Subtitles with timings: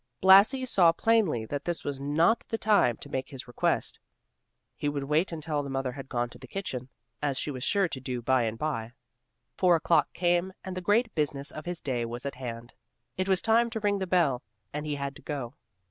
[0.19, 3.99] Blasi saw plainly that this was not the time to make his request.
[4.75, 6.89] He would wait until the mother had gone to the kitchen,
[7.21, 8.93] as she was sure to do bye and bye.
[9.59, 12.73] Four o'clock came and the great business of his day was at hand;
[13.15, 14.41] it was time to ring the bell,
[14.73, 15.53] and he had to go.